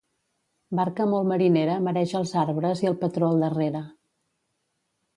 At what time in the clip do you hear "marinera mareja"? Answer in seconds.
1.33-2.19